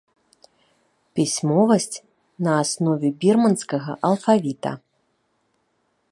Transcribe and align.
Пісьмовасць 1.17 1.97
на 2.47 2.51
аснове 2.61 3.07
бірманскага 3.25 3.91
алфавіта. 4.09 4.71